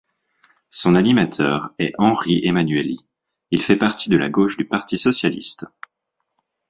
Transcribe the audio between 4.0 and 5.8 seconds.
de la gauche du Parti socialiste.